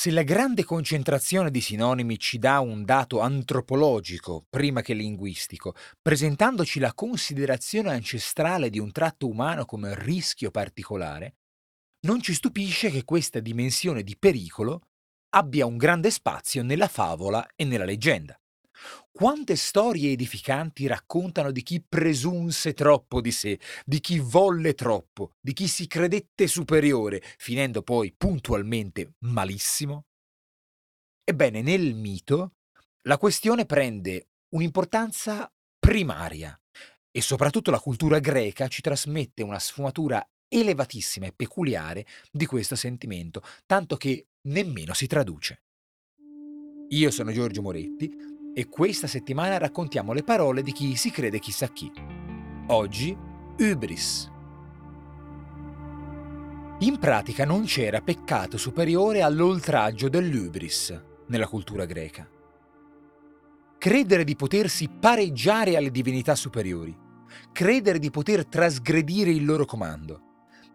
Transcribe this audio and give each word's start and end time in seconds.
Se 0.00 0.12
la 0.12 0.22
grande 0.22 0.62
concentrazione 0.62 1.50
di 1.50 1.60
sinonimi 1.60 2.20
ci 2.20 2.38
dà 2.38 2.60
un 2.60 2.84
dato 2.84 3.18
antropologico 3.18 4.46
prima 4.48 4.80
che 4.80 4.94
linguistico, 4.94 5.74
presentandoci 6.00 6.78
la 6.78 6.94
considerazione 6.94 7.90
ancestrale 7.90 8.70
di 8.70 8.78
un 8.78 8.92
tratto 8.92 9.26
umano 9.26 9.64
come 9.64 9.96
rischio 10.00 10.52
particolare, 10.52 11.38
non 12.06 12.22
ci 12.22 12.32
stupisce 12.32 12.90
che 12.90 13.02
questa 13.02 13.40
dimensione 13.40 14.04
di 14.04 14.16
pericolo 14.16 14.82
abbia 15.30 15.66
un 15.66 15.76
grande 15.76 16.12
spazio 16.12 16.62
nella 16.62 16.86
favola 16.86 17.44
e 17.56 17.64
nella 17.64 17.84
leggenda. 17.84 18.37
Quante 19.10 19.56
storie 19.56 20.12
edificanti 20.12 20.86
raccontano 20.86 21.50
di 21.50 21.62
chi 21.62 21.82
presunse 21.86 22.72
troppo 22.74 23.20
di 23.20 23.32
sé, 23.32 23.58
di 23.84 24.00
chi 24.00 24.18
volle 24.18 24.74
troppo, 24.74 25.32
di 25.40 25.52
chi 25.52 25.66
si 25.66 25.86
credette 25.86 26.46
superiore, 26.46 27.22
finendo 27.36 27.82
poi 27.82 28.14
puntualmente 28.16 29.14
malissimo? 29.20 30.04
Ebbene, 31.24 31.62
nel 31.62 31.94
mito 31.94 32.54
la 33.02 33.18
questione 33.18 33.66
prende 33.66 34.28
un'importanza 34.50 35.52
primaria 35.78 36.58
e 37.10 37.20
soprattutto 37.20 37.70
la 37.70 37.80
cultura 37.80 38.18
greca 38.18 38.68
ci 38.68 38.80
trasmette 38.80 39.42
una 39.42 39.58
sfumatura 39.58 40.26
elevatissima 40.48 41.26
e 41.26 41.32
peculiare 41.32 42.06
di 42.30 42.46
questo 42.46 42.76
sentimento, 42.76 43.42
tanto 43.66 43.96
che 43.96 44.28
nemmeno 44.42 44.94
si 44.94 45.06
traduce. 45.06 45.62
Io 46.90 47.10
sono 47.10 47.32
Giorgio 47.32 47.60
Moretti 47.60 48.37
e 48.58 48.68
questa 48.68 49.06
settimana 49.06 49.56
raccontiamo 49.56 50.12
le 50.12 50.24
parole 50.24 50.62
di 50.62 50.72
chi 50.72 50.96
si 50.96 51.12
crede 51.12 51.38
chissà 51.38 51.68
chi. 51.68 51.92
Oggi, 52.66 53.16
Ubris. 53.56 54.28
In 56.80 56.98
pratica 56.98 57.44
non 57.44 57.66
c'era 57.66 58.00
peccato 58.00 58.56
superiore 58.58 59.22
all'oltraggio 59.22 60.08
dell'Ubris 60.08 61.00
nella 61.28 61.46
cultura 61.46 61.84
greca. 61.84 62.28
Credere 63.78 64.24
di 64.24 64.34
potersi 64.34 64.88
pareggiare 64.88 65.76
alle 65.76 65.92
divinità 65.92 66.34
superiori, 66.34 66.98
credere 67.52 68.00
di 68.00 68.10
poter 68.10 68.44
trasgredire 68.44 69.30
il 69.30 69.44
loro 69.44 69.66
comando, 69.66 70.22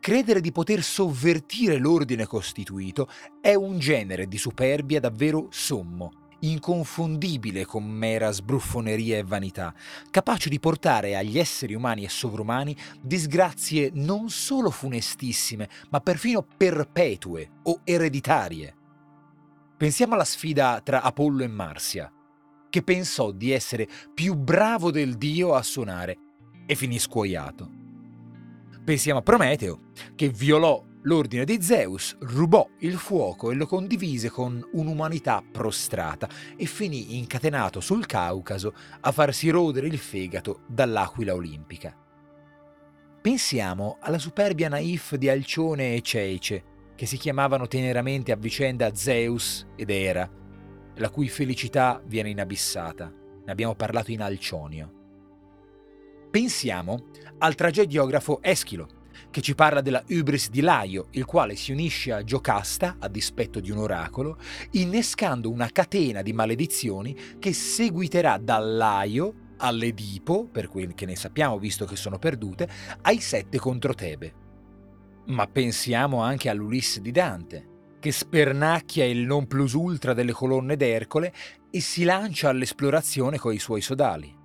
credere 0.00 0.40
di 0.40 0.50
poter 0.50 0.82
sovvertire 0.82 1.76
l'ordine 1.76 2.24
costituito 2.24 3.06
è 3.38 3.52
un 3.52 3.78
genere 3.78 4.26
di 4.26 4.38
superbia 4.38 4.98
davvero 4.98 5.48
sommo 5.50 6.24
inconfondibile 6.40 7.64
con 7.64 7.84
mera 7.84 8.30
sbruffoneria 8.30 9.18
e 9.18 9.22
vanità, 9.22 9.74
capace 10.10 10.48
di 10.48 10.60
portare 10.60 11.16
agli 11.16 11.38
esseri 11.38 11.74
umani 11.74 12.04
e 12.04 12.08
sovrumani 12.08 12.76
disgrazie 13.00 13.90
non 13.94 14.28
solo 14.28 14.70
funestissime, 14.70 15.68
ma 15.90 16.00
perfino 16.00 16.46
perpetue 16.56 17.50
o 17.64 17.80
ereditarie. 17.84 18.74
Pensiamo 19.76 20.14
alla 20.14 20.24
sfida 20.24 20.80
tra 20.82 21.02
Apollo 21.02 21.42
e 21.42 21.48
Marsia, 21.48 22.12
che 22.70 22.82
pensò 22.82 23.30
di 23.30 23.50
essere 23.50 23.88
più 24.14 24.34
bravo 24.34 24.90
del 24.90 25.16
dio 25.16 25.54
a 25.54 25.62
suonare 25.62 26.16
e 26.66 26.74
finì 26.74 26.98
scuoiato. 26.98 27.70
Pensiamo 28.84 29.18
a 29.18 29.22
Prometeo, 29.22 29.80
che 30.14 30.28
violò 30.28 30.82
l'ordine 31.06 31.44
di 31.44 31.62
Zeus, 31.62 32.16
rubò 32.20 32.68
il 32.80 32.96
fuoco 32.96 33.50
e 33.50 33.54
lo 33.54 33.66
condivise 33.66 34.28
con 34.28 34.64
un'umanità 34.72 35.42
prostrata 35.50 36.28
e 36.56 36.66
finì 36.66 37.16
incatenato 37.16 37.80
sul 37.80 38.06
Caucaso 38.06 38.74
a 39.00 39.12
farsi 39.12 39.48
rodere 39.50 39.86
il 39.86 39.98
fegato 39.98 40.60
dall'aquila 40.66 41.34
olimpica. 41.34 41.96
Pensiamo 43.20 43.98
alla 44.00 44.18
superbia 44.18 44.68
naif 44.68 45.16
di 45.16 45.28
Alcione 45.28 45.94
e 45.94 46.02
Ceice, 46.02 46.74
che 46.94 47.06
si 47.06 47.16
chiamavano 47.16 47.66
teneramente 47.66 48.32
a 48.32 48.36
vicenda 48.36 48.94
Zeus 48.94 49.66
ed 49.76 49.90
Era, 49.90 50.28
la 50.96 51.10
cui 51.10 51.28
felicità 51.28 52.00
viene 52.04 52.30
inabissata. 52.30 53.12
Ne 53.44 53.52
abbiamo 53.52 53.74
parlato 53.74 54.10
in 54.12 54.22
Alcionio. 54.22 54.92
Pensiamo 56.30 57.06
al 57.38 57.54
tragediografo 57.54 58.40
Eschilo, 58.42 58.95
che 59.30 59.40
ci 59.40 59.54
parla 59.54 59.80
della 59.80 60.02
Ubris 60.08 60.50
di 60.50 60.60
Laio, 60.60 61.08
il 61.12 61.24
quale 61.24 61.56
si 61.56 61.72
unisce 61.72 62.12
a 62.12 62.24
Giocasta, 62.24 62.96
a 62.98 63.08
dispetto 63.08 63.60
di 63.60 63.70
un 63.70 63.78
oracolo, 63.78 64.38
innescando 64.72 65.50
una 65.50 65.70
catena 65.70 66.22
di 66.22 66.32
maledizioni 66.32 67.16
che 67.38 67.52
seguiterà 67.52 68.38
dal 68.38 68.76
Laio 68.76 69.34
all'Edipo, 69.58 70.46
per 70.46 70.68
quel 70.68 70.94
che 70.94 71.06
ne 71.06 71.16
sappiamo 71.16 71.58
visto 71.58 71.84
che 71.84 71.96
sono 71.96 72.18
perdute, 72.18 72.68
ai 73.02 73.20
sette 73.20 73.58
contro 73.58 73.94
Tebe. 73.94 74.34
Ma 75.26 75.46
pensiamo 75.46 76.22
anche 76.22 76.48
all'Ulisse 76.48 77.00
di 77.00 77.10
Dante, 77.10 77.74
che 77.98 78.12
spernacchia 78.12 79.04
il 79.04 79.26
non 79.26 79.46
plus 79.46 79.72
ultra 79.72 80.12
delle 80.12 80.32
colonne 80.32 80.76
d'Ercole 80.76 81.32
e 81.70 81.80
si 81.80 82.04
lancia 82.04 82.48
all'esplorazione 82.48 83.38
coi 83.38 83.58
suoi 83.58 83.80
sodali. 83.80 84.35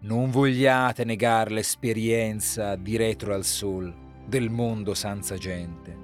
Non 0.00 0.30
vogliate 0.30 1.04
negare 1.04 1.50
l'esperienza 1.50 2.76
di 2.76 2.96
Retro 2.96 3.34
al 3.34 3.44
Sol, 3.44 3.92
del 4.24 4.48
mondo 4.48 4.94
senza 4.94 5.36
gente. 5.36 5.96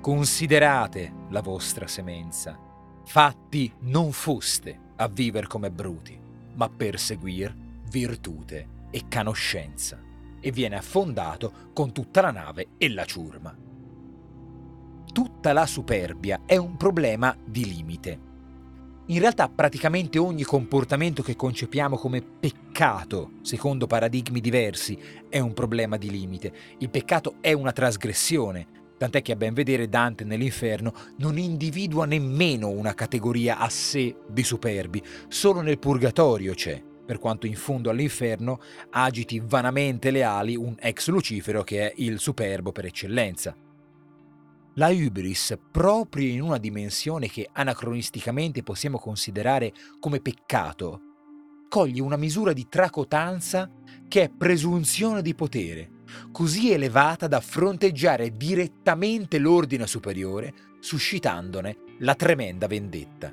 Considerate 0.00 1.12
la 1.28 1.42
vostra 1.42 1.86
semenza. 1.86 2.58
Fatti 3.04 3.70
non 3.80 4.12
foste 4.12 4.92
a 4.96 5.06
viver 5.06 5.48
come 5.48 5.70
bruti, 5.70 6.18
ma 6.54 6.70
per 6.70 6.98
seguir 6.98 7.54
virtute 7.90 8.86
e 8.90 9.02
canoscenza. 9.06 10.00
E 10.40 10.50
viene 10.50 10.76
affondato 10.76 11.52
con 11.74 11.92
tutta 11.92 12.22
la 12.22 12.30
nave 12.30 12.68
e 12.78 12.88
la 12.88 13.04
ciurma. 13.04 13.54
Tutta 15.12 15.52
la 15.52 15.66
superbia 15.66 16.40
è 16.46 16.56
un 16.56 16.74
problema 16.78 17.36
di 17.44 17.66
limite 17.66 18.28
in 19.10 19.18
realtà 19.18 19.48
praticamente 19.48 20.18
ogni 20.18 20.44
comportamento 20.44 21.20
che 21.22 21.34
concepiamo 21.34 21.96
come 21.96 22.22
peccato, 22.22 23.32
secondo 23.42 23.88
paradigmi 23.88 24.40
diversi, 24.40 24.96
è 25.28 25.40
un 25.40 25.52
problema 25.52 25.96
di 25.96 26.10
limite. 26.10 26.52
Il 26.78 26.90
peccato 26.90 27.34
è 27.40 27.52
una 27.52 27.72
trasgressione, 27.72 28.94
tant'è 28.96 29.20
che 29.20 29.32
a 29.32 29.36
ben 29.36 29.52
vedere 29.52 29.88
Dante 29.88 30.22
nell'inferno 30.22 30.94
non 31.16 31.38
individua 31.38 32.06
nemmeno 32.06 32.68
una 32.68 32.94
categoria 32.94 33.58
a 33.58 33.68
sé 33.68 34.14
di 34.28 34.44
superbi, 34.44 35.02
solo 35.26 35.60
nel 35.60 35.80
purgatorio 35.80 36.54
c'è, 36.54 36.80
per 37.04 37.18
quanto 37.18 37.46
in 37.46 37.56
fondo 37.56 37.90
all'inferno 37.90 38.60
agiti 38.90 39.42
vanamente 39.44 40.12
le 40.12 40.22
ali 40.22 40.54
un 40.54 40.76
ex 40.78 41.08
Lucifero 41.08 41.64
che 41.64 41.90
è 41.90 41.92
il 41.96 42.20
superbo 42.20 42.70
per 42.70 42.84
eccellenza. 42.84 43.56
La 44.74 44.88
hubris, 44.88 45.58
proprio 45.70 46.28
in 46.28 46.42
una 46.42 46.58
dimensione 46.58 47.28
che 47.28 47.48
anacronisticamente 47.52 48.62
possiamo 48.62 48.98
considerare 48.98 49.72
come 49.98 50.20
peccato, 50.20 51.00
coglie 51.68 52.00
una 52.00 52.16
misura 52.16 52.52
di 52.52 52.68
tracotanza 52.68 53.70
che 54.06 54.22
è 54.22 54.28
presunzione 54.28 55.22
di 55.22 55.34
potere, 55.34 55.90
così 56.30 56.72
elevata 56.72 57.26
da 57.26 57.40
fronteggiare 57.40 58.36
direttamente 58.36 59.38
l'ordine 59.38 59.86
superiore, 59.86 60.54
suscitandone 60.80 61.76
la 61.98 62.14
tremenda 62.14 62.66
vendetta. 62.66 63.32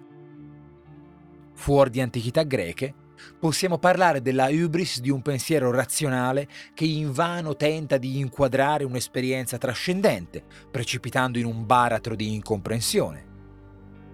Fuori 1.53 1.89
di 1.89 2.01
antichità 2.01 2.43
greche, 2.43 2.93
possiamo 3.39 3.77
parlare 3.77 4.21
della 4.21 4.47
hubris 4.49 4.99
di 4.99 5.09
un 5.09 5.21
pensiero 5.21 5.71
razionale 5.71 6.47
che 6.73 6.85
invano 6.85 7.55
tenta 7.55 7.97
di 7.97 8.19
inquadrare 8.19 8.83
un'esperienza 8.83 9.57
trascendente, 9.57 10.43
precipitando 10.69 11.37
in 11.37 11.45
un 11.45 11.65
baratro 11.65 12.15
di 12.15 12.33
incomprensione. 12.33 13.25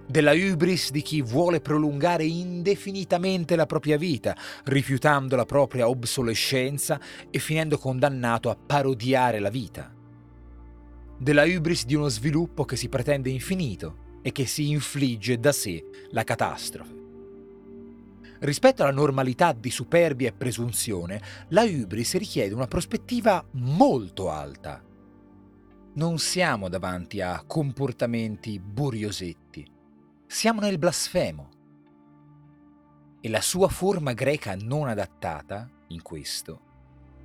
Della 0.05 0.33
hubris 0.33 0.91
di 0.91 1.01
chi 1.01 1.21
vuole 1.21 1.61
prolungare 1.61 2.25
indefinitamente 2.25 3.55
la 3.55 3.65
propria 3.65 3.97
vita, 3.97 4.35
rifiutando 4.65 5.35
la 5.35 5.45
propria 5.45 5.87
obsolescenza 5.87 6.99
e 7.29 7.39
finendo 7.39 7.77
condannato 7.77 8.49
a 8.49 8.57
parodiare 8.57 9.39
la 9.39 9.49
vita. 9.49 9.93
Della 11.17 11.43
hubris 11.43 11.85
di 11.85 11.95
uno 11.95 12.09
sviluppo 12.09 12.65
che 12.65 12.75
si 12.75 12.89
pretende 12.89 13.29
infinito 13.29 14.19
e 14.21 14.31
che 14.31 14.45
si 14.45 14.69
infligge 14.69 15.39
da 15.39 15.51
sé 15.51 15.83
la 16.11 16.23
catastrofe. 16.23 17.02
Rispetto 18.43 18.83
alla 18.83 18.91
normalità 18.91 19.53
di 19.53 19.69
superbia 19.69 20.27
e 20.27 20.33
presunzione, 20.33 21.21
la 21.49 21.63
hubris 21.63 22.17
richiede 22.17 22.53
una 22.53 22.67
prospettiva 22.67 23.41
molto 23.51 24.29
alta. 24.29 24.83
Non 25.93 26.17
siamo 26.17 26.67
davanti 26.67 27.21
a 27.21 27.41
comportamenti 27.47 28.59
buriosetti. 28.59 29.65
siamo 30.27 30.59
nel 30.59 30.77
blasfemo. 30.77 31.49
E 33.21 33.29
la 33.29 33.39
sua 33.39 33.69
forma 33.69 34.11
greca 34.11 34.57
non 34.59 34.89
adattata, 34.89 35.69
in 35.87 36.01
questo, 36.01 36.59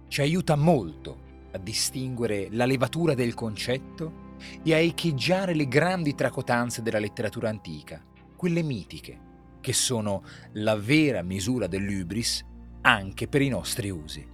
ci 0.06 0.20
aiuta 0.20 0.54
molto 0.54 1.46
a 1.50 1.58
distinguere 1.58 2.46
la 2.52 2.64
levatura 2.64 3.14
del 3.14 3.34
concetto 3.34 4.36
e 4.62 4.72
a 4.72 4.78
echeggiare 4.78 5.52
le 5.54 5.66
grandi 5.66 6.14
tracotanze 6.14 6.80
della 6.80 7.00
letteratura 7.00 7.48
antica, 7.48 8.04
quelle 8.36 8.62
mitiche, 8.62 9.26
che 9.68 9.74
sono 9.74 10.22
la 10.52 10.76
vera 10.76 11.20
misura 11.20 11.66
dell'ubris 11.66 12.42
anche 12.80 13.28
per 13.28 13.42
i 13.42 13.50
nostri 13.50 13.90
usi. 13.90 14.26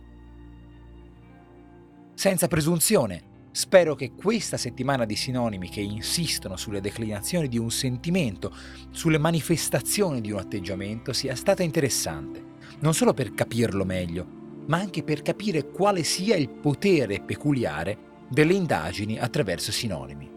Senza 2.14 2.46
presunzione, 2.46 3.48
spero 3.50 3.96
che 3.96 4.12
questa 4.12 4.56
settimana 4.56 5.04
di 5.04 5.16
sinonimi 5.16 5.68
che 5.68 5.80
insistono 5.80 6.56
sulle 6.56 6.80
declinazioni 6.80 7.48
di 7.48 7.58
un 7.58 7.72
sentimento, 7.72 8.54
sulle 8.90 9.18
manifestazioni 9.18 10.20
di 10.20 10.30
un 10.30 10.38
atteggiamento, 10.38 11.12
sia 11.12 11.34
stata 11.34 11.64
interessante, 11.64 12.40
non 12.78 12.94
solo 12.94 13.12
per 13.12 13.34
capirlo 13.34 13.84
meglio, 13.84 14.24
ma 14.68 14.78
anche 14.78 15.02
per 15.02 15.22
capire 15.22 15.68
quale 15.68 16.04
sia 16.04 16.36
il 16.36 16.48
potere 16.48 17.20
peculiare 17.20 18.22
delle 18.30 18.54
indagini 18.54 19.18
attraverso 19.18 19.72
sinonimi. 19.72 20.30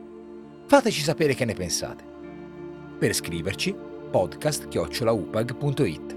Fateci 0.65 1.01
sapere 1.01 1.35
che 1.35 1.45
ne 1.45 1.53
pensate. 1.53 2.03
Per 2.97 3.13
scriverci, 3.13 3.85
podcast-upag.it. 4.09 6.15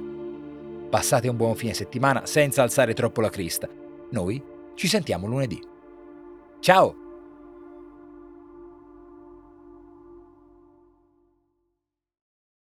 Passate 0.89 1.29
un 1.29 1.37
buon 1.37 1.55
fine 1.55 1.75
settimana 1.75 2.27
senza 2.27 2.63
alzare 2.63 2.95
troppo 2.95 3.21
la 3.21 3.31
crista. 3.31 3.69
Noi 4.11 4.43
ci 4.75 4.89
sentiamo 4.89 5.27
lunedì. 5.27 5.61
Ciao! 6.61 7.10